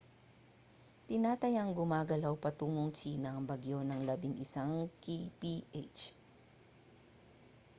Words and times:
tinatayang 1.07 1.71
gumagalaw 1.79 2.33
patungong 2.43 2.91
tsina 2.97 3.29
ang 3.33 3.43
bagyo 3.49 3.77
nang 3.85 4.01
labing-isang 4.09 4.73
kph 5.03 6.01